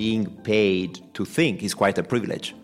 [0.00, 2.54] being paid to think is quite a privilege.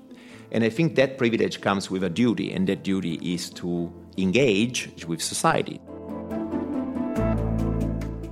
[0.53, 5.05] And I think that privilege comes with a duty, and that duty is to engage
[5.07, 5.79] with society.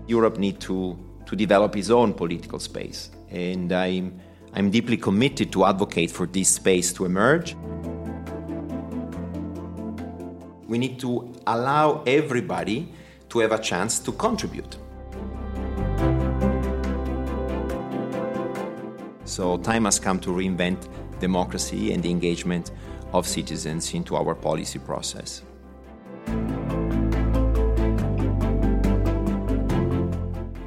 [0.06, 4.18] Europe needs to, to develop its own political space, and I'm,
[4.54, 7.54] I'm deeply committed to advocate for this space to emerge.
[10.66, 12.88] We need to allow everybody
[13.28, 14.78] to have a chance to contribute.
[19.34, 20.88] So, time has come to reinvent
[21.18, 22.70] democracy and the engagement
[23.12, 25.42] of citizens into our policy process.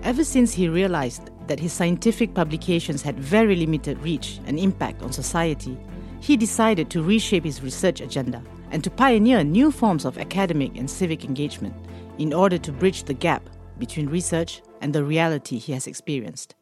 [0.04, 5.14] Ever since he realized that his scientific publications had very limited reach and impact on
[5.14, 5.78] society,
[6.20, 10.90] he decided to reshape his research agenda and to pioneer new forms of academic and
[10.90, 11.74] civic engagement
[12.18, 16.57] in order to bridge the gap between research and the reality he has experienced.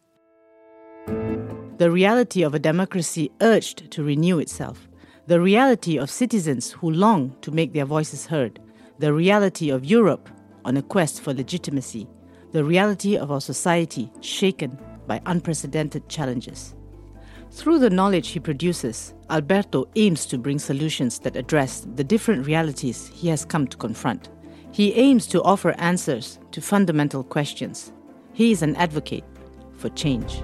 [1.78, 4.88] The reality of a democracy urged to renew itself,
[5.28, 8.62] the reality of citizens who long to make their voices heard,
[9.00, 10.30] the reality of Europe
[10.64, 12.08] on a quest for legitimacy,
[12.54, 16.74] the reality of our society shaken by unprecedented challenges.
[17.52, 23.12] Through the knowledge he produces, Alberto aims to bring solutions that address the different realities
[23.14, 24.30] he has come to confront.
[24.72, 27.92] He aims to offer answers to fundamental questions.
[28.32, 29.26] He is an advocate
[29.78, 30.42] for change.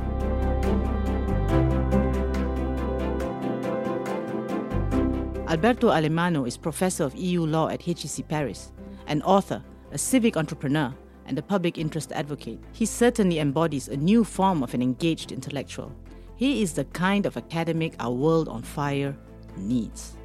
[5.52, 8.72] Alberto Alemanno is professor of EU law at HEC Paris,
[9.08, 12.58] an author, a civic entrepreneur, and a public interest advocate.
[12.72, 15.94] He certainly embodies a new form of an engaged intellectual.
[16.38, 19.14] He is the kind of academic our world on fire
[19.58, 20.16] needs.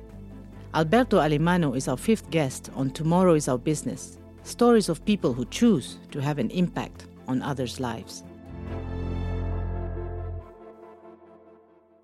[0.75, 5.45] Alberto Alemanno is our fifth guest on Tomorrow is Our Business stories of people who
[5.47, 8.23] choose to have an impact on others' lives.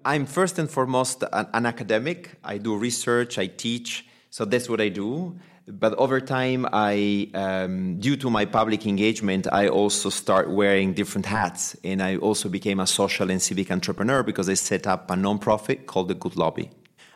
[0.05, 2.37] I'm first and foremost an, an, academic.
[2.44, 5.38] I do research, I teach, so that's what I do.
[5.69, 11.26] But over time, I, um, due to my public engagement, I also start wearing different
[11.26, 15.15] hats, and I also became a social and civic entrepreneur because I set up a
[15.15, 16.71] nonprofit called the Good Lobby.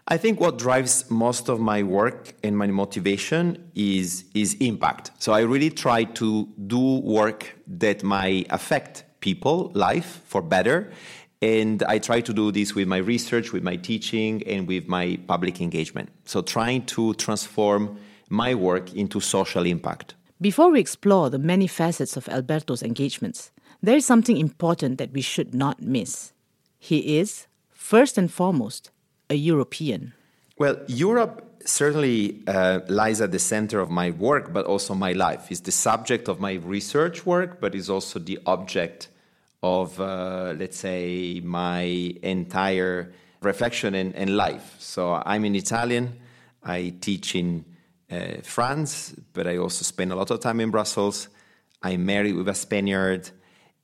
[0.09, 5.11] I think what drives most of my work and my motivation is is impact.
[5.19, 10.93] So I really try to do work that might affect people life for better
[11.43, 15.19] and I try to do this with my research, with my teaching, and with my
[15.27, 16.09] public engagement.
[16.25, 17.99] So, trying to transform
[18.29, 20.15] my work into social impact.
[20.41, 23.51] Before we explore the many facets of Alberto's engagements,
[23.83, 26.33] there is something important that we should not miss.
[26.79, 28.91] He is, first and foremost,
[29.31, 30.13] a European.
[30.59, 35.51] Well, Europe certainly uh, lies at the center of my work, but also my life.
[35.51, 39.09] It's the subject of my research work, but is also the object
[39.67, 41.83] of, uh, let's say, my
[42.23, 44.77] entire reflection and, and, life.
[44.79, 46.19] So I'm an Italian.
[46.63, 47.65] I teach in
[48.11, 51.29] uh, France, but I also spend a lot of time in Brussels.
[51.83, 53.31] I'm married with a Spaniard,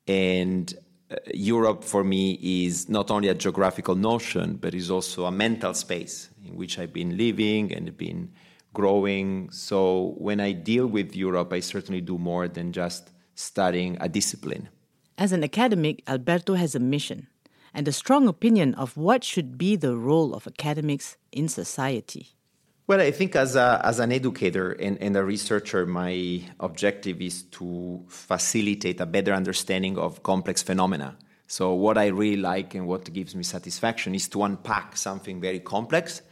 [0.07, 0.73] and
[1.11, 5.75] uh, Europe for me is not only a geographical notion, but is also a mental
[5.75, 8.33] space in which I've been living and been
[8.73, 9.51] growing.
[9.51, 14.69] So when I deal with Europe, I certainly do more than just studying a discipline.
[15.19, 17.29] As an academic, Alberto has a mission
[17.75, 22.29] and a strong opinion of what should be the role of academics in society.
[22.87, 27.45] Well, I think as, a, as an educator and, and a researcher, my objective is
[27.45, 31.17] to facilitate a better understanding of complex phenomena.
[31.47, 35.61] So, what I really like and what gives me satisfaction is to unpack something very
[35.61, 36.23] complex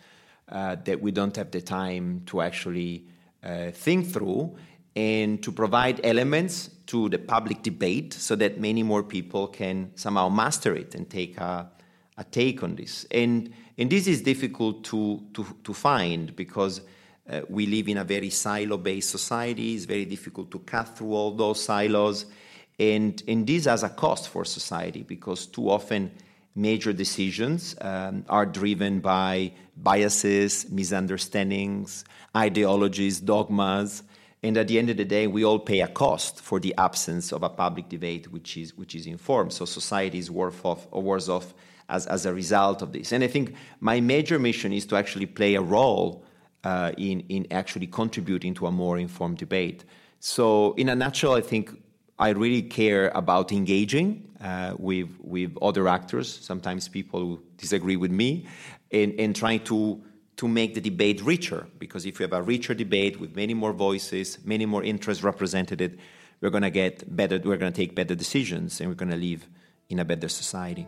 [0.48, 3.06] uh, that we don't have the time to actually
[3.44, 4.56] uh, think through
[4.96, 10.28] and to provide elements to the public debate so that many more people can somehow
[10.28, 11.70] master it and take a,
[12.18, 13.06] a take on this.
[13.12, 16.80] And, and this is difficult to, to, to find because
[17.30, 19.76] uh, we live in a very silo based society.
[19.76, 22.26] It's very difficult to cut through all those silos.
[22.76, 26.10] And, and this has a cost for society because too often
[26.56, 32.04] major decisions um, are driven by biases, misunderstandings,
[32.36, 34.02] ideologies, dogmas.
[34.42, 37.32] And at the end of the day, we all pay a cost for the absence
[37.32, 39.52] of a public debate which is, which is informed.
[39.52, 41.52] So society is worse off, or worse off
[41.90, 43.12] as, as a result of this.
[43.12, 46.24] And I think my major mission is to actually play a role
[46.64, 49.84] uh, in, in actually contributing to a more informed debate.
[50.20, 51.70] So, in a nutshell, I think
[52.18, 58.10] I really care about engaging uh, with, with other actors, sometimes people who disagree with
[58.10, 58.46] me,
[58.92, 60.02] and, and trying to
[60.40, 61.66] to make the debate richer.
[61.78, 66.00] Because if we have a richer debate with many more voices, many more interests represented,
[66.40, 69.18] we're going to get better, we're going to take better decisions, and we're going to
[69.18, 69.46] live
[69.90, 70.86] in a better society.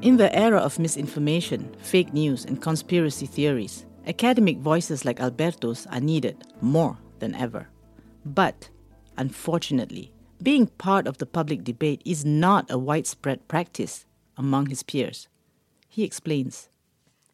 [0.00, 6.00] In the era of misinformation, fake news, and conspiracy theories, academic voices like Alberto's are
[6.00, 7.68] needed more than ever.
[8.24, 8.70] But,
[9.18, 10.10] unfortunately,
[10.42, 14.06] being part of the public debate is not a widespread practice
[14.36, 15.28] among his peers.
[15.88, 16.68] He explains.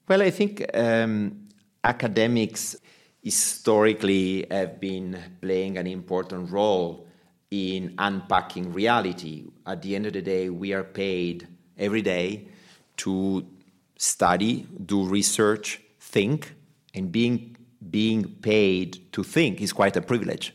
[0.09, 1.49] Well, I think um,
[1.83, 2.77] academics
[3.23, 7.07] historically have been playing an important role
[7.51, 9.45] in unpacking reality.
[9.67, 11.49] At the end of the day, we are paid
[11.79, 12.49] every day
[12.99, 13.47] to
[13.97, 16.55] study, do research, think,
[16.95, 17.57] and being,
[17.91, 20.54] being paid to think is quite a privilege.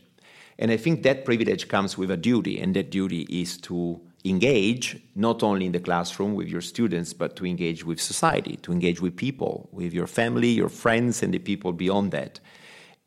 [0.59, 5.01] And I think that privilege comes with a duty, and that duty is to engage
[5.15, 9.01] not only in the classroom with your students, but to engage with society, to engage
[9.01, 12.41] with people, with your family, your friends, and the people beyond that.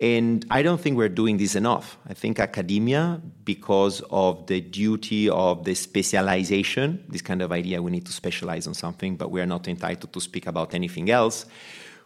[0.01, 1.99] And I don't think we're doing this enough.
[2.09, 7.91] I think academia, because of the duty of the specialization, this kind of idea we
[7.91, 11.45] need to specialize on something, but we are not entitled to speak about anything else,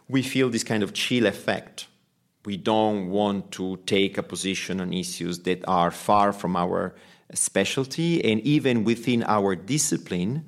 [0.09, 1.87] we feel this kind of chill effect.
[2.47, 6.95] We don't want to take a position on issues that are far from our
[7.33, 10.45] specialty, and even within our discipline,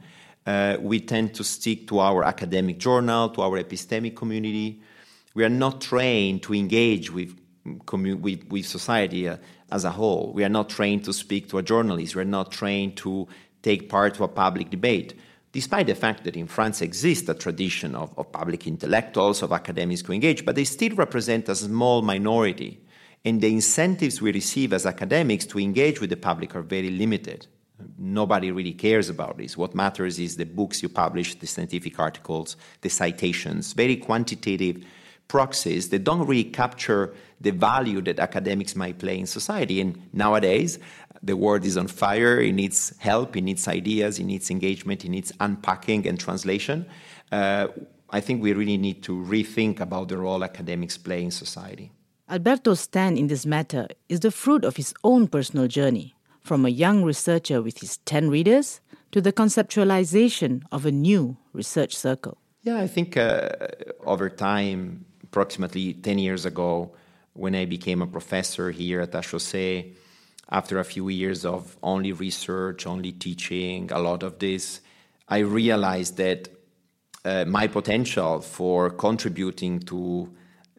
[0.48, 4.82] uh, we tend to stick to our academic journal, to our epistemic community.
[5.34, 9.36] We are not trained to engage with, with, with society uh,
[9.70, 10.32] as a whole.
[10.34, 12.16] We are not trained to speak to a journalist.
[12.16, 13.28] We are not trained to
[13.62, 15.20] take part to a public debate.
[15.52, 20.02] Despite the fact that in France exists a tradition of, of public intellectuals, of academics
[20.02, 22.80] who engage, but they still represent a small minority
[23.26, 27.48] and the incentives we receive as academics to engage with the public are very limited.
[27.98, 29.58] Nobody really cares about this.
[29.58, 34.86] What matters is the books you publish, the scientific articles, the citations, very quantitative
[35.28, 39.80] proxies that don't really capture the value that academics might play in society.
[39.80, 40.80] And nowadays,
[41.22, 42.40] the world is on fire.
[42.40, 46.86] It needs help, it needs ideas, it needs engagement, it needs unpacking and translation.
[47.32, 47.68] Uh,
[48.10, 51.92] I think we really need to rethink about the role academics play in society.
[52.30, 56.70] Alberto's stand in this matter is the fruit of his own personal journey, from a
[56.70, 58.82] young researcher with his 10 readers
[59.12, 62.38] to the conceptualization of a new research circle.
[62.64, 63.50] Yeah, I think uh,
[64.06, 66.92] over time, approximately 10 years ago,
[67.34, 69.86] when I became a professor here at HEC,
[70.52, 74.82] after a few years of only research, only teaching, a lot of this,
[75.28, 76.50] I realized that
[77.24, 80.30] uh, my potential for contributing to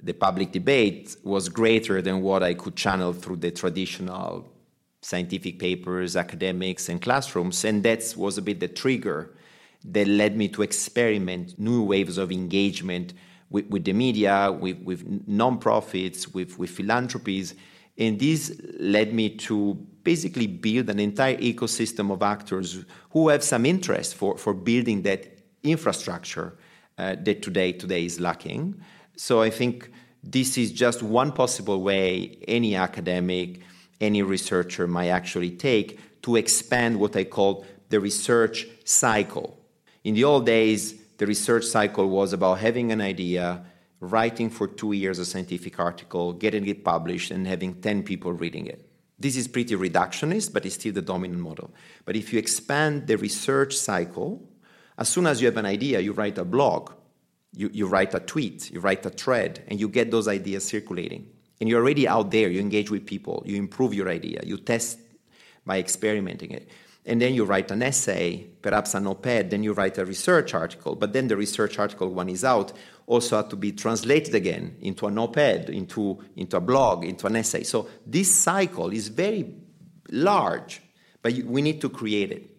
[0.03, 4.51] the public debate was greater than what I could channel through the traditional
[5.03, 7.65] scientific papers, academics, and classrooms.
[7.65, 9.31] And that was a bit the trigger
[9.85, 13.15] that led me to experiment new waves of engagement
[13.51, 17.55] with, with the media, with, with nonprofits, with, with philanthropies.
[18.01, 23.67] And this led me to basically build an entire ecosystem of actors who have some
[23.67, 26.57] interest for, for building that infrastructure
[26.97, 28.81] uh, that today, today is lacking.
[29.17, 29.91] So I think
[30.25, 33.61] this is just one possible way any academic,
[34.01, 39.59] any researcher might actually take to expand what I call the research cycle.
[40.05, 43.63] In the old days, the research cycle was about having an idea,
[44.01, 48.67] writing for two years a scientific article, getting it published, and having 10 people reading
[48.67, 48.87] it.
[49.19, 51.71] This is pretty reductionist, but it's still the dominant model.
[52.07, 54.43] But if you expand the research cycle,
[54.97, 56.93] as soon as you have an idea, you write a blog,
[57.53, 61.29] you, you write a tweet, you write a thread, and you get those ideas circulating.
[61.61, 64.99] And you're already out there, you engage with people, you improve your idea, you test
[65.67, 66.71] by experimenting it.
[67.07, 70.55] And then you write an essay, perhaps an op ed, then you write a research
[70.55, 70.95] article.
[70.95, 72.73] But then the research article, when is out,
[73.07, 77.27] also had to be translated again into an op ed, into, into a blog, into
[77.27, 77.63] an essay.
[77.63, 79.55] So this cycle is very
[80.11, 80.83] large,
[81.23, 82.51] but we need to create it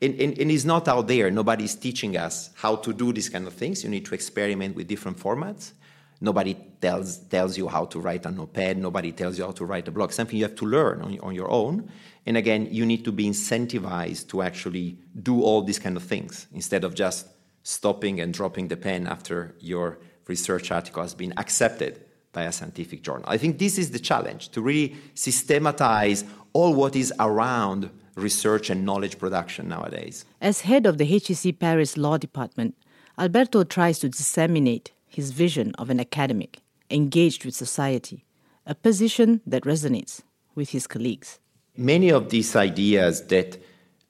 [0.00, 1.30] and, and, and, it's not out there.
[1.30, 3.82] Nobody's teaching us how to do these kind of things.
[3.82, 5.72] You need to experiment with different formats.
[6.20, 8.78] Nobody tells, tells you how to write an op-ed.
[8.78, 10.12] Nobody tells you how to write a blog.
[10.12, 11.90] Something you have to learn on, on your own.
[12.28, 16.46] And again, you need to be incentivized to actually do all these kind of things
[16.52, 17.26] instead of just
[17.62, 23.02] stopping and dropping the pen after your research article has been accepted by a scientific
[23.02, 23.24] journal.
[23.26, 28.84] I think this is the challenge to really systematize all what is around research and
[28.84, 30.26] knowledge production nowadays.
[30.42, 32.74] As head of the HEC Paris Law Department,
[33.18, 38.26] Alberto tries to disseminate his vision of an academic engaged with society,
[38.66, 40.20] a position that resonates
[40.54, 41.40] with his colleagues.
[41.78, 43.56] Many of these ideas that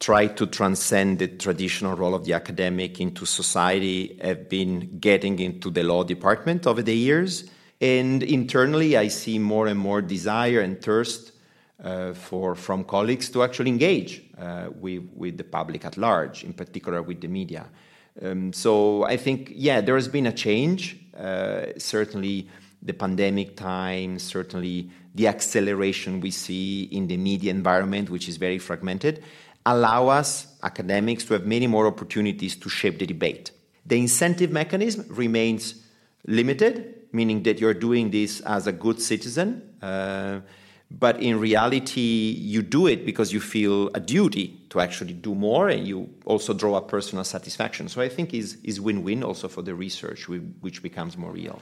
[0.00, 5.70] try to transcend the traditional role of the academic into society have been getting into
[5.70, 7.44] the law department over the years.
[7.78, 11.32] And internally, I see more and more desire and thirst
[11.84, 16.54] uh, for, from colleagues to actually engage uh, with, with the public at large, in
[16.54, 17.66] particular with the media.
[18.22, 20.96] Um, so I think, yeah, there has been a change.
[21.14, 22.48] Uh, certainly,
[22.80, 28.58] the pandemic time, certainly the acceleration we see in the media environment, which is very
[28.58, 29.22] fragmented,
[29.66, 33.50] allow us academics to have many more opportunities to shape the debate.
[33.84, 35.82] The incentive mechanism remains
[36.26, 39.48] limited, meaning that you're doing this as a good citizen.
[39.82, 40.40] Uh,
[40.90, 45.68] but in reality, you do it because you feel a duty to actually do more,
[45.68, 47.88] and you also draw a personal satisfaction.
[47.88, 51.60] So I think is is win-win also for the research, which becomes more real.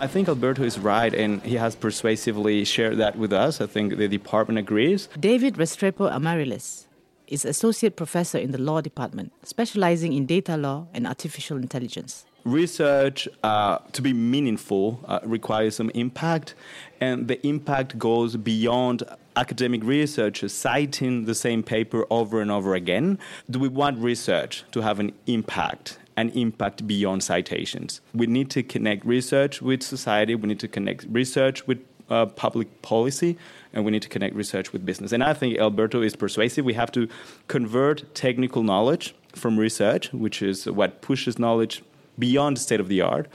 [0.00, 3.60] I think Alberto is right, and he has persuasively shared that with us.
[3.60, 5.10] I think the department agrees.
[5.18, 6.86] David Restrepo Amariles
[7.26, 13.28] is associate professor in the law department, specializing in data law and artificial intelligence research
[13.42, 16.54] uh, to be meaningful uh, requires some impact,
[17.00, 19.02] and the impact goes beyond
[19.36, 23.18] academic research citing the same paper over and over again.
[23.50, 25.98] Do we want research to have an impact?
[26.28, 28.00] Impact beyond citations.
[28.14, 30.34] We need to connect research with society.
[30.34, 31.78] We need to connect research with
[32.10, 33.38] uh, public policy,
[33.72, 35.12] and we need to connect research with business.
[35.12, 36.64] And I think Alberto is persuasive.
[36.64, 37.08] We have to
[37.48, 41.82] convert technical knowledge from research, which is what pushes knowledge
[42.18, 43.28] beyond state of the art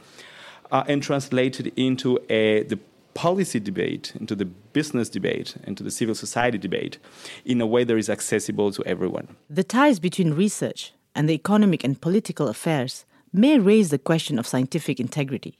[0.71, 2.79] uh, and it into a, the
[3.13, 6.97] policy debate, into the business debate, into the civil society debate
[7.45, 9.35] in a way that is accessible to everyone.
[9.49, 14.45] The ties between research and the economic and political affairs may raise the question of
[14.47, 15.57] scientific integrity.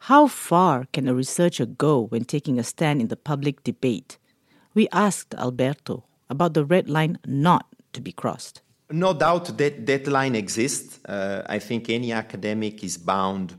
[0.00, 4.18] How far can a researcher go when taking a stand in the public debate?
[4.74, 8.60] We asked Alberto about the red line not to be crossed.
[8.90, 11.00] No doubt that line exists.
[11.04, 13.54] Uh, I think any academic is bound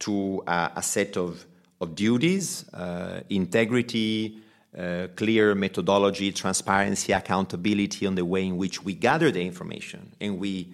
[0.00, 1.46] to uh, a set of,
[1.80, 4.38] of duties, uh, integrity,
[4.78, 10.38] uh, clear methodology, transparency, accountability on the way in which we gather the information and
[10.38, 10.72] we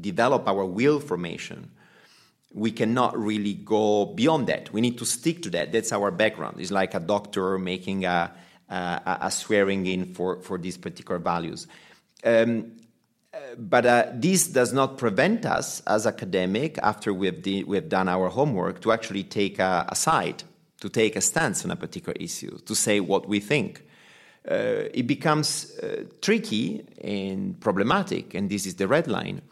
[0.00, 1.70] develop our will formation.
[2.52, 4.72] We cannot really go beyond that.
[4.72, 5.72] We need to stick to that.
[5.72, 6.60] That's our background.
[6.60, 8.32] It's like a doctor making a,
[8.70, 11.66] a, a swearing in for, for these particular values.
[12.24, 12.72] Um,
[13.58, 17.88] but uh, this does not prevent us as academic, after we have, de- we have
[17.88, 20.42] done our homework, to actually take a, a, side,
[20.80, 23.82] to take a stance on a particular issue, to say what we think.
[24.48, 29.42] Uh, it becomes uh, tricky and problematic, and this is the red line,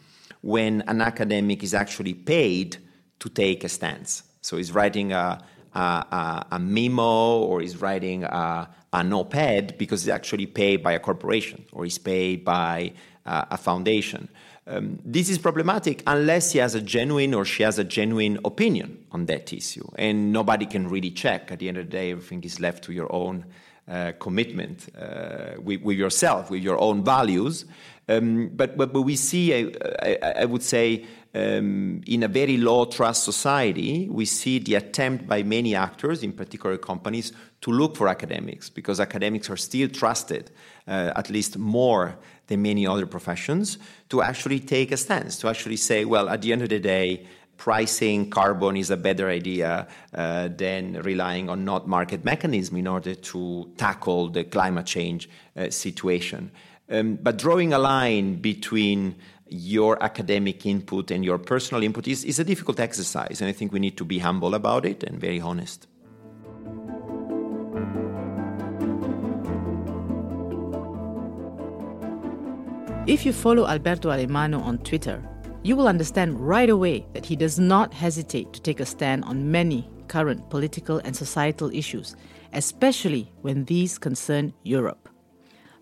[0.45, 2.77] when an academic is actually paid
[3.17, 4.21] to take a stance.
[4.41, 10.03] So he's writing a, a, a memo or he's writing a, an op ed because
[10.03, 12.93] he's actually paid by a corporation or he's paid by
[13.25, 14.29] uh, a foundation.
[14.67, 19.03] Um, this is problematic unless he has a genuine or she has a genuine opinion
[19.11, 19.87] on that issue.
[19.95, 21.51] And nobody can really check.
[21.51, 23.45] At the end of the day, everything is left to your own
[23.87, 27.65] uh, commitment uh, with, with, yourself, with your own values.
[28.07, 29.71] Um, but, but, but, we see,
[30.03, 35.43] I, would say, um, in a very low trust society, we see the attempt by
[35.43, 40.51] many actors, in particular companies, to look for academics because academics are still trusted,
[40.87, 43.77] uh, at least more than many other professions,
[44.09, 47.25] to actually take a stance, to actually say, well, at the end of the day,
[47.57, 53.15] pricing carbon is a better idea uh, than relying on not market mechanism in order
[53.15, 56.51] to tackle the climate change uh, situation.
[56.89, 59.15] Um, but drawing a line between
[59.47, 63.71] your academic input and your personal input is, is a difficult exercise, and I think
[63.71, 65.87] we need to be humble about it and very honest.
[73.07, 75.21] If you follow Alberto Alemanno on Twitter,
[75.65, 79.49] you will understand right away that he does not hesitate to take a stand on
[79.51, 82.15] many current political and societal issues,
[82.53, 85.09] especially when these concern Europe.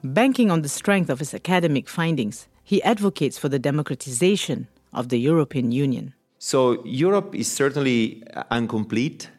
[0.01, 5.19] Banking on the strength of his academic findings, he advocates for the democratization of the
[5.19, 6.13] European Union.
[6.39, 9.29] So, Europe is certainly incomplete,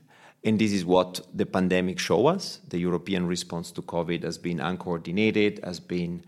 [0.45, 2.61] and this is what the pandemic showed us.
[2.69, 6.23] The European response to COVID has been uncoordinated, has been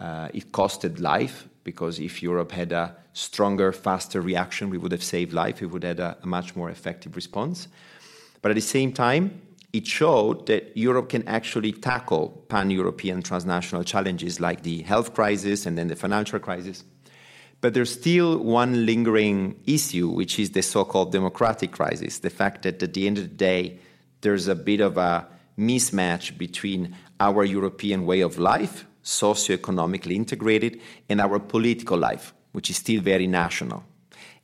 [0.00, 5.02] uh, it costed life because if Europe had a stronger, faster reaction, we would have
[5.02, 5.60] saved life.
[5.60, 7.68] We would have had a, a much more effective response.
[8.42, 13.84] But at the same time, it showed that Europe can actually tackle pan European transnational
[13.84, 16.82] challenges like the health crisis and then the financial crisis.
[17.60, 22.62] But there's still one lingering issue, which is the so called democratic crisis the fact
[22.62, 23.78] that at the end of the day,
[24.22, 25.26] there's a bit of a
[25.58, 32.76] mismatch between our European way of life, socioeconomically integrated, and our political life, which is
[32.76, 33.84] still very national.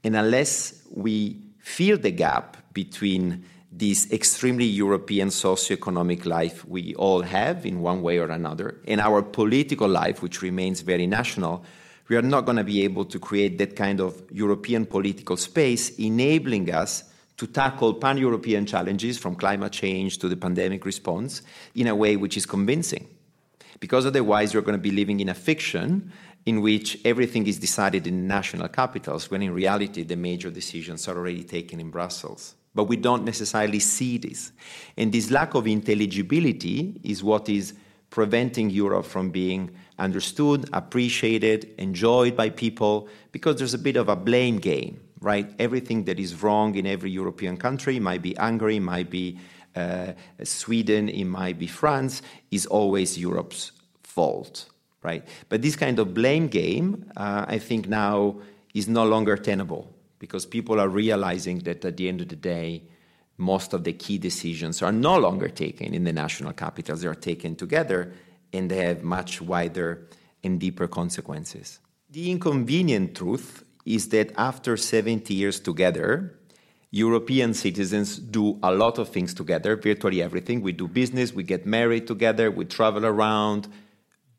[0.05, 7.67] And unless we fill the gap between this extremely European socioeconomic life we all have
[7.67, 11.65] in one way or another, and our political life, which remains very national,
[12.09, 15.91] we are not going to be able to create that kind of European political space,
[15.99, 17.05] enabling us
[17.37, 21.43] to tackle pan European challenges from climate change to the pandemic response
[21.75, 23.07] in a way which is convincing.
[23.81, 26.13] Because otherwise, you're going to be living in a fiction
[26.47, 31.17] in which everything is decided in national capitals, when in reality, the major decisions are
[31.17, 32.55] already taken in Brussels.
[32.75, 34.53] But we don't necessarily see this.
[34.97, 37.75] And this lack of intelligibility is what is
[38.11, 44.17] preventing Europe from being understood, appreciated, enjoyed by people, because there's a bit of a
[44.17, 45.53] blame game, right?
[45.59, 49.39] Everything that is wrong in every European country, might be Hungary, might be
[50.45, 54.69] Sweden, it might be France, is always Europe's fault,
[55.03, 55.27] right?
[55.49, 58.37] But this kind of blame game, uh, I think now
[58.75, 62.83] is no longer tenable because people are realizing that at the end of the day,
[63.39, 67.15] most of the key decisions are no longer taken in the national capitals, they are
[67.15, 68.13] taken together
[68.53, 70.09] and they have much wider
[70.43, 71.81] and deeper consequences.
[72.11, 76.39] The inconvenient truth is that after 70 years together,
[76.91, 80.63] European citizens do a lot of things together, virtually everything.
[80.63, 83.69] We do business, we get married together, we travel around,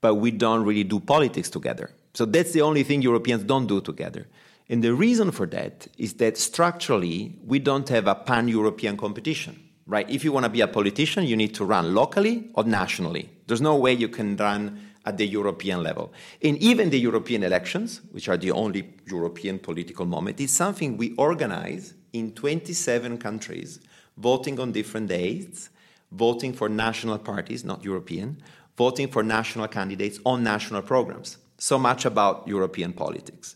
[0.01, 1.91] but we don't really do politics together.
[2.13, 4.27] So that's the only thing Europeans don't do together.
[4.69, 9.59] And the reason for that is that structurally, we don't have a pan European competition,
[9.85, 10.09] right?
[10.09, 13.29] If you want to be a politician, you need to run locally or nationally.
[13.47, 16.11] There's no way you can run at the European level.
[16.43, 21.15] And even the European elections, which are the only European political moment, is something we
[21.15, 23.79] organize in 27 countries,
[24.17, 25.69] voting on different dates,
[26.11, 28.41] voting for national parties, not European,
[28.77, 31.37] voting for national candidates on national programs.
[31.57, 33.55] So much about European politics.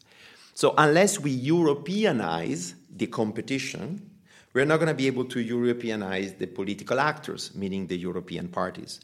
[0.53, 4.09] So, unless we Europeanize the competition,
[4.53, 8.99] we're not going to be able to Europeanize the political actors, meaning the European parties.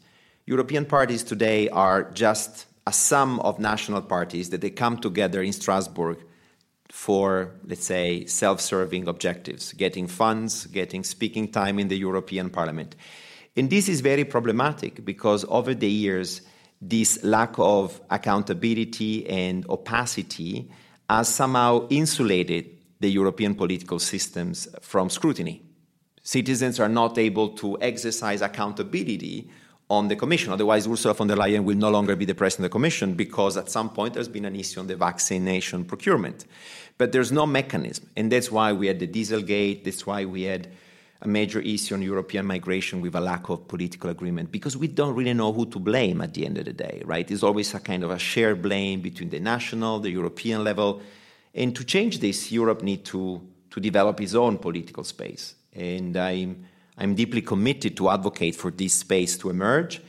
[0.46, 5.52] European parties today are just a sum of national parties that they come together in
[5.52, 6.18] Strasbourg
[6.90, 12.96] for, let's say, self serving objectives, getting funds, getting speaking time in the European Parliament.
[13.56, 16.42] And this is very problematic because over the years,
[16.80, 20.70] this lack of accountability and opacity
[21.10, 22.70] has somehow insulated
[23.00, 25.62] the European political systems from scrutiny.
[26.22, 29.50] Citizens are not able to exercise accountability
[29.90, 30.52] on the Commission.
[30.52, 33.56] Otherwise, Ursula von der Leyen will no longer be the President of the Commission because
[33.56, 36.44] at some point there's been an issue on the vaccination procurement.
[36.98, 38.10] But there's no mechanism.
[38.16, 40.68] And that's why we had the Dieselgate, that's why we had
[41.22, 45.14] a major issue on European migration with a lack of political agreement because we don't
[45.14, 47.28] really know who to blame at the end of the day, right?
[47.28, 51.00] It's always a kind of a shared blame between the national, the European level.
[51.54, 55.54] And to change this, Europe needs to, to develop its own political space.
[55.74, 56.64] And I'm,
[56.98, 60.02] I'm deeply committed to advocate for this space to emerge.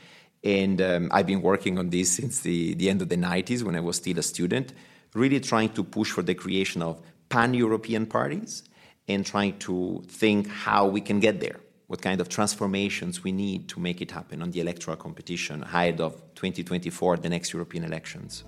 [0.43, 3.75] And um, I've been working on this since the, the end of the 90s when
[3.75, 4.73] I was still a student,
[5.13, 8.63] really trying to push for the creation of pan European parties
[9.08, 13.67] and trying to think how we can get there, what kind of transformations we need
[13.69, 18.43] to make it happen on the electoral competition ahead of 2024, the next European elections.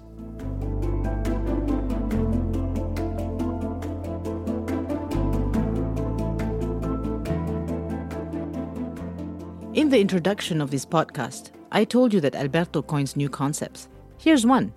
[9.81, 13.89] In the introduction of this podcast, I told you that Alberto coins new concepts.
[14.19, 14.71] Here's one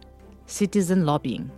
[0.47, 1.51] citizen lobbying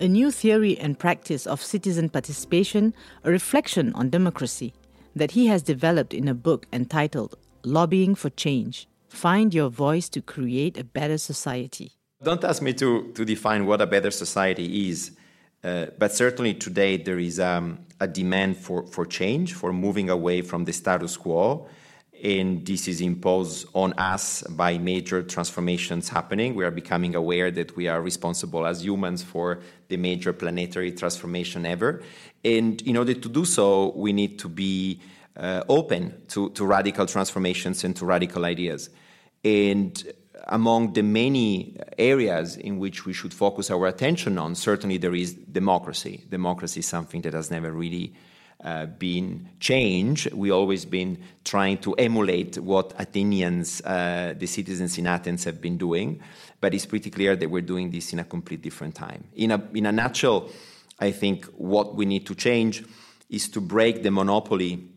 [0.00, 2.92] a new theory and practice of citizen participation,
[3.24, 4.74] a reflection on democracy,
[5.16, 10.20] that he has developed in a book entitled Lobbying for Change Find Your Voice to
[10.20, 11.92] Create a Better Society.
[12.22, 15.12] Don't ask me to, to define what a better society is,
[15.64, 20.42] uh, but certainly today there is um, a demand for, for change, for moving away
[20.42, 21.66] from the status quo
[22.22, 26.54] and this is imposed on us by major transformations happening.
[26.54, 29.58] We are becoming aware that we are responsible as humans for
[29.88, 32.02] the major planetary transformation ever.
[32.44, 35.00] And in order to do so, we need to be
[35.36, 38.88] uh, open to, to radical transformations and to radical ideas.
[39.44, 40.00] And
[40.46, 45.34] among the many areas in which we should focus our attention on, certainly there is
[45.34, 46.24] democracy.
[46.28, 48.12] Democracy is something that has never really
[48.62, 50.32] uh, been changed.
[50.32, 55.76] We always been trying to emulate what Athenians, uh, the citizens in Athens, have been
[55.76, 56.20] doing,
[56.60, 59.24] but it's pretty clear that we're doing this in a complete different time.
[59.34, 60.48] In a in a nutshell,
[61.00, 62.84] I think what we need to change
[63.28, 64.88] is to break the monopoly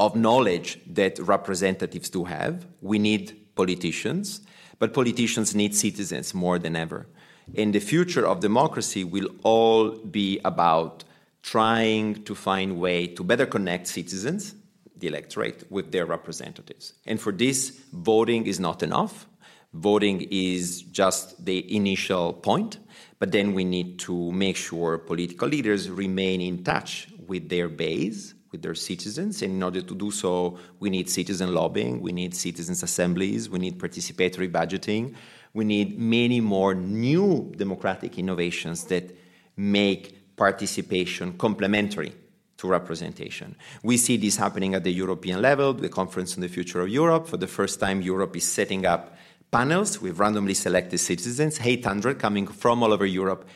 [0.00, 2.66] of knowledge that representatives do have.
[2.80, 4.40] We need politicians,
[4.78, 7.06] but politicians need citizens more than ever.
[7.54, 11.04] And the future of democracy will all be about
[11.42, 14.54] trying to find way to better connect citizens,
[14.96, 16.94] the electorate with their representatives.
[17.06, 19.26] And for this, voting is not enough.
[19.74, 22.78] Voting is just the initial point,
[23.18, 28.34] but then we need to make sure political leaders remain in touch with their base,
[28.52, 29.42] with their citizens.
[29.42, 33.58] And in order to do so, we need citizen lobbying, we need citizens' assemblies, we
[33.58, 35.14] need participatory budgeting,
[35.54, 39.16] we need many more new democratic innovations that
[39.56, 42.12] make participation complementary
[42.58, 43.56] to representation.
[43.82, 47.26] We see this happening at the European level, the Conference on the Future of Europe.
[47.26, 49.16] For the first time, Europe is setting up
[49.50, 53.46] panels with randomly selected citizens, 800 coming from all over Europe,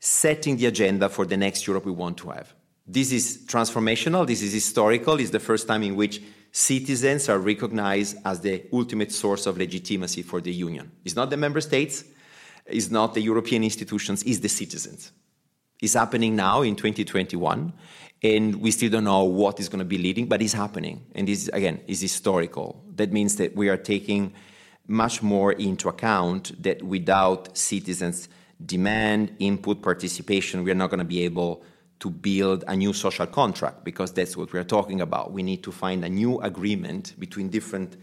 [0.00, 2.54] setting the agenda for the next Europe we want to have.
[2.86, 8.16] This is transformational, this is historical, it's the first time in which citizens are recognized
[8.24, 10.90] as the ultimate source of legitimacy for the Union.
[11.04, 12.04] It's not the member states,
[12.64, 15.12] it's not the European institutions, it's the citizens.
[15.80, 17.72] It's happening now in 2021,
[18.22, 21.04] and we still don't know what is going to be leading, but it's happening.
[21.14, 22.82] And this, again, is historical.
[22.94, 24.32] That means that we are taking
[24.86, 28.28] much more into account that without citizens'
[28.64, 31.62] demand, input, participation, we are not going to be able
[31.98, 35.32] to build a new social contract because that's what we are talking about.
[35.32, 37.96] We need to find a new agreement between different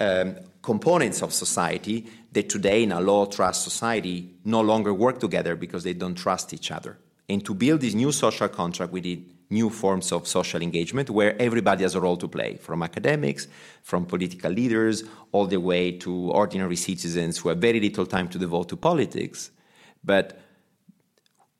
[0.00, 5.56] um, components of society that today in a low trust society no longer work together
[5.56, 6.98] because they don't trust each other.
[7.28, 11.40] And to build this new social contract, we need new forms of social engagement where
[11.40, 13.46] everybody has a role to play, from academics,
[13.82, 18.38] from political leaders, all the way to ordinary citizens who have very little time to
[18.38, 19.50] devote to politics,
[20.02, 20.40] but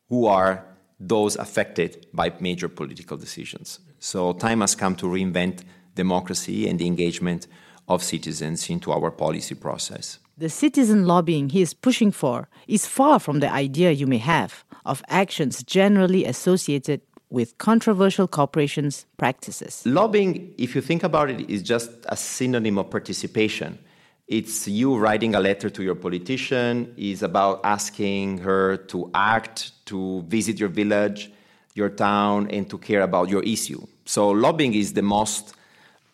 [0.09, 0.65] who are
[0.99, 3.81] those affected by major political decisions.
[3.99, 5.63] So time has come to reinvent
[5.95, 7.47] democracy and the engagement
[7.89, 10.19] of citizens into our policy process.
[10.39, 14.66] The citizen lobbying he is pushing for is far from the idea you may have
[14.87, 19.83] of actions generally associated with controversial corporations' practices.
[19.85, 23.79] Lobbying, if you think about it, is just a synonym of participation.
[24.29, 30.23] It's you writing a letter to your politician, is about asking her to act, to
[30.23, 31.31] visit your village,
[31.75, 33.85] your town, and to care about your issue.
[34.05, 35.55] So lobbying is the most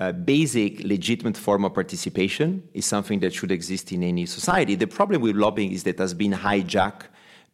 [0.01, 2.67] uh, basic, legitimate form of participation.
[2.75, 4.75] Is something that should exist in any society.
[4.75, 7.05] The problem with lobbying is that it has been hijacked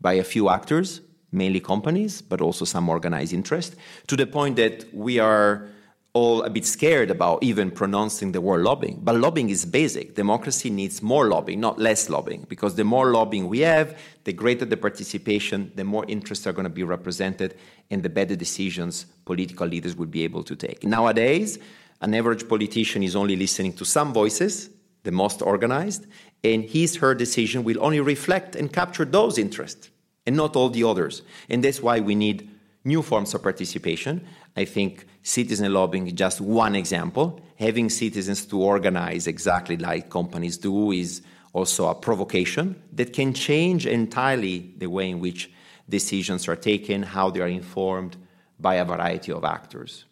[0.00, 1.00] by a few actors
[1.32, 5.68] mainly companies, but also some organized interest, to the point that we are
[6.14, 8.98] all a bit scared about even pronouncing the word lobbying.
[9.02, 10.14] But lobbying is basic.
[10.14, 14.64] Democracy needs more lobbying, not less lobbying, because the more lobbying we have, the greater
[14.64, 17.56] the participation, the more interests are going to be represented,
[17.90, 20.82] and the better decisions political leaders will be able to take.
[20.82, 21.58] Nowadays,
[22.00, 24.70] an average politician is only listening to some voices,
[25.04, 26.06] the most organized,
[26.42, 29.90] and his her decision will only reflect and capture those interests
[30.28, 31.22] and not all the others.
[31.48, 32.50] And that's why we need
[32.84, 34.26] new forms of participation.
[34.58, 37.40] I think citizen lobbying is just one example.
[37.56, 41.22] Having citizens to organize exactly like companies do is
[41.54, 45.50] also a provocation that can change entirely the way in which
[45.88, 48.18] decisions are taken, how they are informed
[48.60, 50.04] by a variety of actors.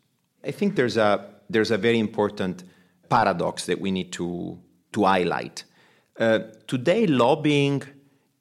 [0.42, 1.10] I think there's a,
[1.50, 2.64] there's a very important
[3.10, 4.58] paradox that we need to,
[4.92, 5.64] to highlight.
[6.18, 7.82] Uh, today, lobbying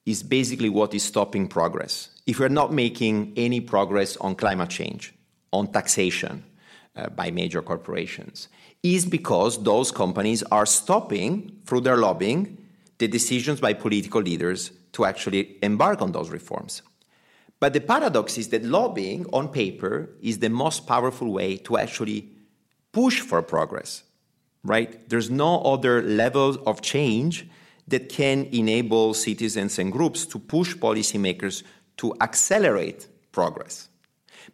[0.06, 2.10] is basically what is stopping progress.
[2.26, 5.14] If we're not making any progress on climate change,
[5.52, 6.44] on taxation
[6.96, 8.48] uh, by major corporations,
[8.84, 12.58] is because those companies are stopping, through their lobbying,
[13.00, 16.82] the decisions by political leaders to actually embark on those reforms.
[17.60, 22.30] But the paradox is that lobbying on paper is the most powerful way to actually
[22.92, 24.04] push for progress,
[24.64, 25.10] right?
[25.10, 27.48] There's no other level of change
[27.88, 31.64] that can enable citizens and groups to push policymakers
[31.98, 33.90] to accelerate progress.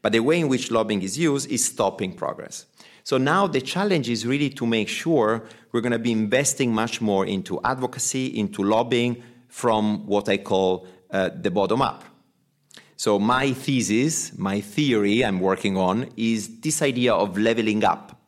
[0.01, 2.65] But the way in which lobbying is used is stopping progress.
[3.03, 7.01] So now the challenge is really to make sure we're going to be investing much
[7.01, 12.05] more into advocacy, into lobbying from what I call uh, the bottom up.
[12.95, 18.21] So my thesis, my theory I'm working on is this idea of leveling up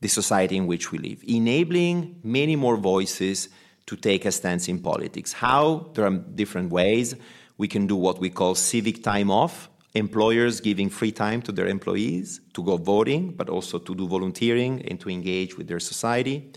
[0.00, 3.48] the society in which we live, enabling many more voices
[3.90, 5.32] to take a stance in politics.
[5.32, 5.90] How?
[5.94, 7.16] There are different ways.
[7.58, 11.66] We can do what we call civic time off, employers giving free time to their
[11.66, 16.52] employees to go voting, but also to do volunteering and to engage with their society.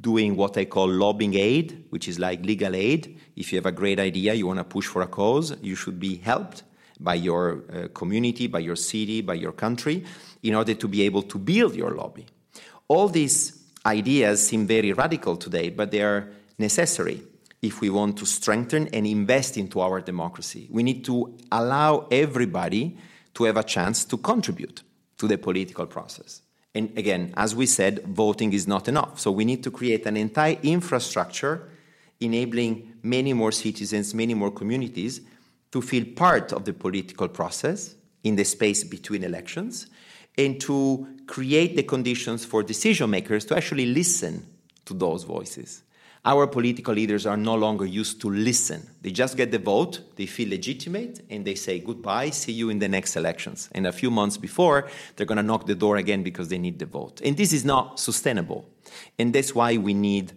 [0.00, 3.14] Doing what I call lobbying aid, which is like legal aid.
[3.36, 6.00] If you have a great idea, you want to push for a cause, you should
[6.00, 6.62] be helped
[6.98, 10.02] by your uh, community, by your city, by your country,
[10.42, 12.24] in order to be able to build your lobby.
[12.88, 17.22] All these ideas seem very radical today, but they are necessary
[17.62, 20.68] if we want to strengthen and invest into our democracy.
[20.70, 22.96] We need to allow everybody
[23.34, 24.82] to have a chance to contribute
[25.18, 26.42] to the political process.
[26.74, 29.18] And again, as we said, voting is not enough.
[29.18, 31.68] So we need to create an entire infrastructure
[32.20, 35.20] enabling many more citizens, many more communities
[35.72, 39.86] to feel part of the political process in the space between elections
[40.36, 44.46] and to create the conditions for decision makers to actually listen
[44.84, 45.82] to those voices.
[46.22, 48.86] Our political leaders are no longer used to listen.
[49.00, 52.78] They just get the vote, they feel legitimate, and they say goodbye, see you in
[52.78, 53.70] the next elections.
[53.72, 56.78] And a few months before, they're going to knock the door again because they need
[56.78, 57.22] the vote.
[57.24, 58.68] And this is not sustainable.
[59.18, 60.32] And that's why we need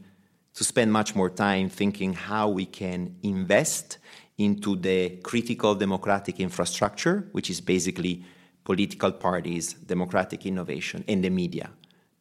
[0.53, 3.97] to spend much more time thinking how we can invest
[4.37, 8.23] into the critical democratic infrastructure, which is basically
[8.63, 11.69] political parties, democratic innovation, and the media.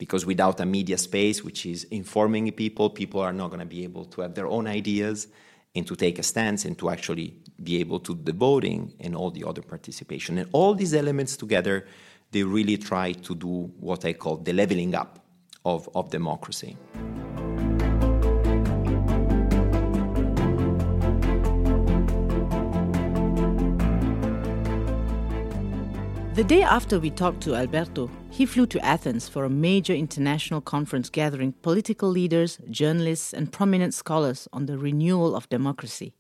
[0.02, 3.84] Because without a media space which is informing people, people are not going to be
[3.84, 5.28] able to have their own ideas
[5.76, 9.30] and to take a stance and to actually be able to the voting and all
[9.30, 10.38] the other participation.
[10.38, 11.86] And all these elements together,
[12.32, 15.20] they really try to do what I call the leveling up
[15.64, 16.76] of, of democracy.
[26.34, 30.62] The day after we talked to Alberto, he flew to Athens for a major international
[30.62, 36.14] conference gathering political leaders, journalists, and prominent scholars on the renewal of democracy.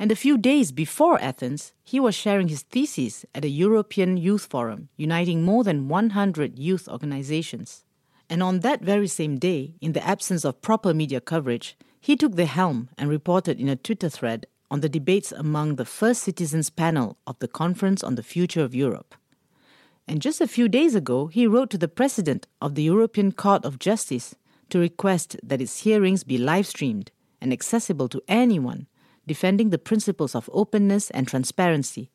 [0.00, 4.46] And a few days before Athens, he was sharing his thesis at a European Youth
[4.46, 7.84] Forum, uniting more than 100 youth organizations.
[8.28, 12.34] And on that very same day, in the absence of proper media coverage, he took
[12.34, 16.68] the helm and reported in a Twitter thread on the debates among the First Citizens
[16.68, 19.14] panel of the Conference on the Future of Europe.
[20.08, 23.64] And just a few days ago, he wrote to the President of the European Court
[23.64, 24.34] of Justice
[24.70, 27.10] to request that its hearings be live streamed
[27.40, 28.86] and accessible to anyone,
[29.26, 32.10] defending the principles of openness and transparency.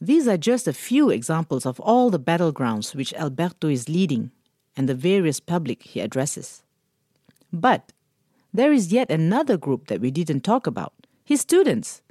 [0.00, 4.30] These are just a few examples of all the battlegrounds which Alberto is leading
[4.76, 6.62] and the various public he addresses.
[7.52, 7.92] But
[8.52, 12.02] there is yet another group that we didn't talk about his students.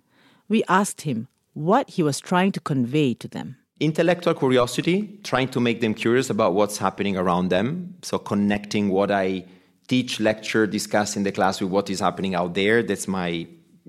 [0.47, 3.57] We asked him what he was trying to convey to them.
[3.79, 7.95] Intellectual curiosity, trying to make them curious about what's happening around them.
[8.01, 9.45] So, connecting what I
[9.87, 12.83] teach, lecture, discuss in the class with what is happening out there.
[12.83, 13.47] That's my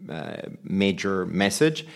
[0.09, 1.87] uh, major message.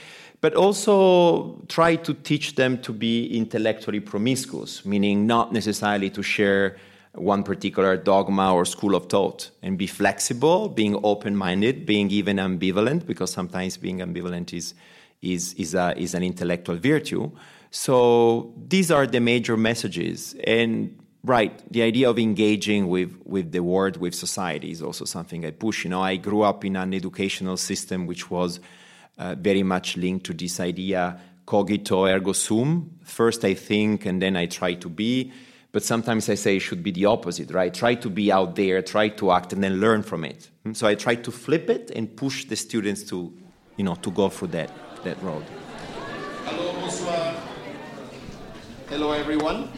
[0.41, 6.77] But also try to teach them to be intellectually promiscuous, meaning not necessarily to share
[7.15, 12.37] one particular dogma or school of thought and be flexible, being open minded, being even
[12.37, 14.75] ambivalent, because sometimes being ambivalent is,
[15.23, 17.31] is, is, a, is an intellectual virtue.
[17.75, 20.37] So these are the major messages.
[20.47, 25.45] And right, the idea of engaging with, with the world, with society is also something
[25.45, 25.83] I push.
[25.83, 28.61] You know, I grew up in an educational system which was
[29.19, 32.93] uh, very much linked to this idea cogito ergo sum.
[33.03, 35.33] First I think and then I try to be
[35.73, 37.75] but sometimes I say it should be the opposite, right?
[37.75, 40.49] Try to be out there, try to act, and then learn from it.
[40.63, 40.75] Hmm?
[40.75, 43.37] So I try to flip it and push the students to,
[43.77, 44.71] you know, to go through that,
[45.03, 45.43] that road.
[46.45, 47.54] Hello.
[48.95, 49.69] Hello, everyone.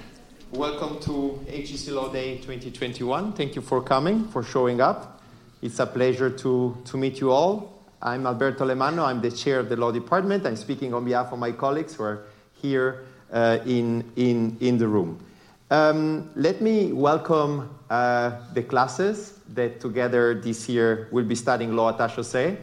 [0.53, 3.33] Welcome to HEC Law Day 2021.
[3.33, 5.23] Thank you for coming, for showing up.
[5.63, 7.83] It's a pleasure to, to meet you all.
[8.03, 9.07] I'm Alberto Alemanno.
[9.07, 10.47] I'm the chair of the law department.
[10.47, 12.27] I'm speaking on behalf of my colleagues who are
[12.61, 15.19] here uh, in, in, in the room.
[15.71, 21.99] Um, let me welcome uh, the classes that together this year will be studying law
[21.99, 22.59] at HEC.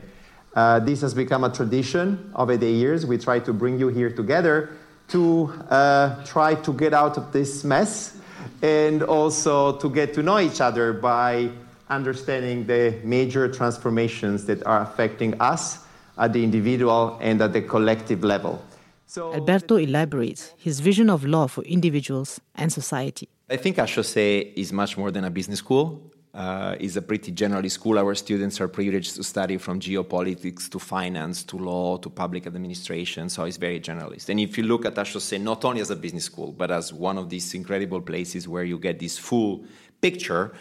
[0.54, 3.08] Uh, this has become a tradition over the years.
[3.08, 4.78] We try to bring you here together
[5.13, 8.17] to uh, try to get out of this mess
[8.63, 11.49] and also to get to know each other by
[11.88, 15.86] understanding the major transformations that are affecting us
[16.17, 18.60] at the individual and at the collective level.
[19.06, 23.30] So Alberto elaborates his vision of law for individuals and society.
[23.52, 26.02] I think HEC is much more than a business school.
[26.34, 28.00] Uh, is a pretty generalist school.
[28.00, 33.30] Our students are privileged to study from geopolitics to finance to law to public administration,
[33.30, 34.30] so it's very generalist.
[34.30, 37.19] And if you look at HEC not only as a business school, but as one
[37.19, 39.63] of these incredible places where you get this full
[40.02, 40.54] picture,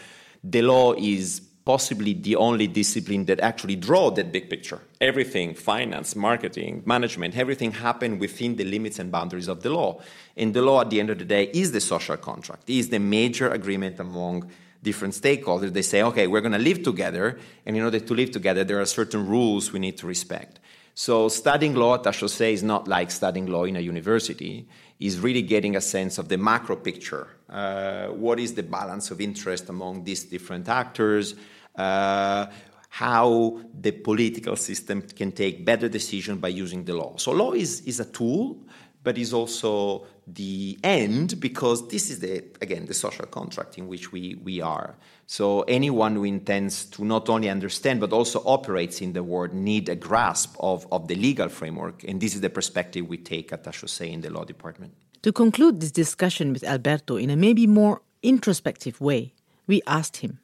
[0.43, 4.79] the law is possibly the only discipline that actually draw that big picture.
[5.01, 9.99] Everything, finance, marketing, management, everything happen within the limits and boundaries of the law.
[10.37, 12.99] And the law, at the end of the day, is the social contract, is the
[12.99, 14.51] major agreement among
[14.83, 15.73] different stakeholders.
[15.73, 18.79] They say, okay, we're going to live together, and in order to live together, there
[18.79, 20.59] are certain rules we need to respect.
[20.93, 24.67] So studying law at HEC is not like studying law in a university.
[24.99, 27.27] Is really getting a sense of the macro picture.
[27.49, 31.35] Uh, what is the balance of interest among these different actors?
[31.75, 32.47] uh,
[32.89, 37.15] how the political system can take better decisions by using the law.
[37.17, 38.57] So law is, is a tool,
[39.03, 44.11] but is also the end because this is the again the social contract in which
[44.11, 44.95] we we are.
[45.25, 49.89] So anyone who intends to not only understand but also operates in the world need
[49.89, 53.65] a grasp of, of the legal framework, and this is the perspective we take at
[53.65, 54.93] HEC in the law department.
[55.23, 59.33] To conclude this discussion with Alberto in a maybe more introspective way,
[59.67, 60.39] we asked him,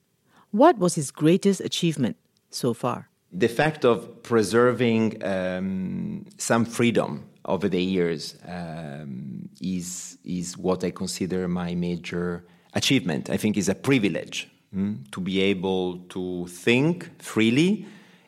[0.52, 2.16] what was his greatest achievement
[2.50, 3.10] so far?
[3.32, 10.92] The fact of preserving um, some freedom over the years um, is is what I
[10.92, 13.30] consider my major achievement.
[13.30, 17.86] I think is a privilege mm, to be able to think freely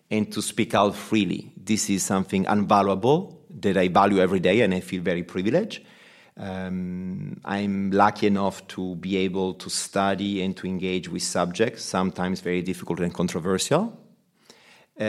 [0.10, 1.52] and to speak out freely.
[1.56, 5.86] This is something invaluable that I value every day, and I feel very privileged.
[6.38, 12.42] Um, I'm lucky enough to be able to study and to engage with subjects, sometimes
[12.42, 13.98] very difficult and controversial,
[15.00, 15.04] uh,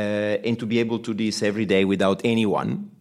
[0.44, 2.91] and to be able to do this every day without anyone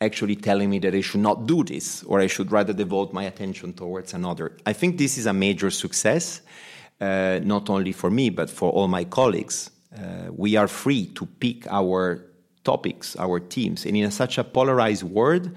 [0.00, 3.24] actually telling me that I should not do this or I should rather devote my
[3.24, 4.56] attention towards another.
[4.64, 6.42] I think this is a major success,
[7.00, 9.70] uh, not only for me, but for all my colleagues.
[9.96, 12.24] Uh, we are free to pick our
[12.62, 13.86] topics, our teams.
[13.86, 15.50] And in such a polarized world,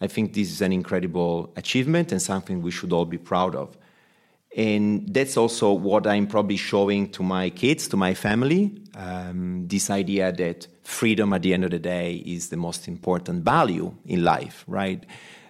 [0.00, 3.76] I think this is an incredible achievement and something we should all be proud of.
[4.56, 9.90] And that's also what I'm probably showing to my kids, to my family um, this
[9.90, 14.22] idea that freedom at the end of the day is the most important value in
[14.22, 15.04] life, right?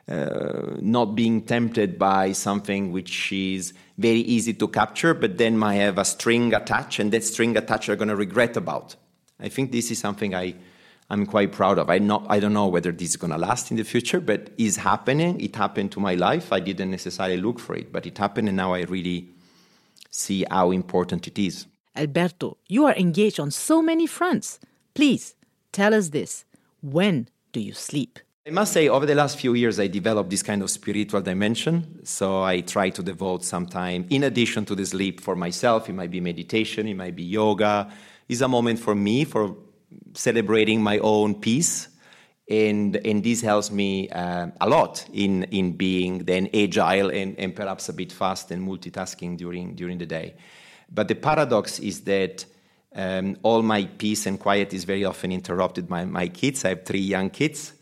[0.08, 5.74] Uh, not being tempted by something which is very easy to capture, but then might
[5.74, 8.96] have a string attached, and that string attached are going to regret about.
[9.40, 10.54] I think this is something I
[11.10, 11.90] I'm quite proud of.
[11.90, 14.50] I, not, I don't know whether this is going to last in the future, but
[14.56, 15.40] it's happening.
[15.40, 16.52] It happened to my life.
[16.52, 19.28] I didn't necessarily look for it, but it happened, and now I really
[20.10, 21.66] see how important it is.
[21.96, 24.58] Alberto, you are engaged on so many fronts.
[24.94, 25.34] Please
[25.72, 26.44] tell us this.
[26.80, 28.18] When do you sleep?
[28.46, 32.04] I must say, over the last few years, I developed this kind of spiritual dimension.
[32.04, 35.88] So I try to devote some time, in addition to the sleep, for myself.
[35.88, 37.90] It might be meditation, it might be yoga.
[38.28, 39.54] It's a moment for me, for
[40.14, 41.88] celebrating my own peace.
[42.50, 47.56] And, and this helps me uh, a lot in, in being then agile and, and
[47.56, 50.34] perhaps a bit fast and multitasking during, during the day.
[50.92, 52.44] But the paradox is that
[52.94, 56.64] um, all my peace and quiet is very often interrupted by my kids.
[56.64, 57.72] I have three young kids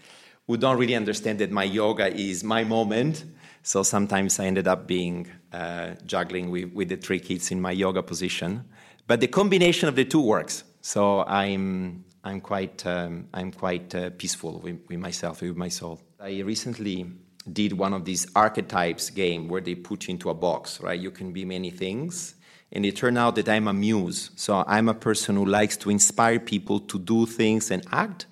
[0.46, 3.24] who don't really understand that my yoga is my moment.
[3.62, 7.72] So sometimes I ended up being uh, juggling with, with the three kids in my
[7.72, 8.64] yoga position.
[9.06, 10.64] But the combination of the two works.
[10.84, 16.00] So I'm I'm quite um, I'm quite uh, peaceful with, with, myself, with my soul.
[16.20, 17.06] I recently
[17.52, 20.98] did one of these archetypes game where they put you into a box, right?
[20.98, 22.34] You can be many things,
[22.72, 24.30] and it turned out that I'm a muse.
[24.34, 28.26] So I'm a person who likes to inspire people to do things and act,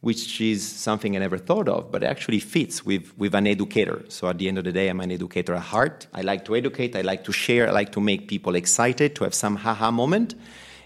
[0.00, 4.04] which is something I never thought of, but actually fits with with an educator.
[4.08, 6.06] So at the end of the day, I'm an educator at heart.
[6.14, 6.94] I like to educate.
[6.94, 7.66] I like to share.
[7.66, 10.36] I like to make people excited to have some haha moment,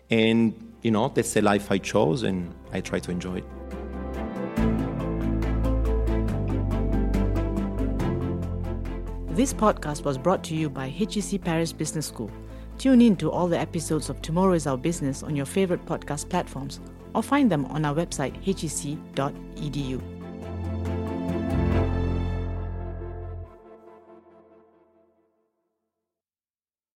[0.08, 3.44] and you know, that's the life I chose and I try to enjoy it.
[9.34, 12.30] This podcast was brought to you by HEC Paris Business School.
[12.78, 16.28] Tune in to all the episodes of Tomorrow is Our Business on your favorite podcast
[16.28, 16.80] platforms
[17.14, 20.19] or find them on our website hec.edu.